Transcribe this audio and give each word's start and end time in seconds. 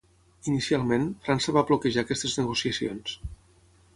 Inicialment, 0.51 1.03
França 1.27 1.53
va 1.59 1.63
bloquejar 1.69 2.05
aquestes 2.05 2.35
negociacions. 2.41 3.17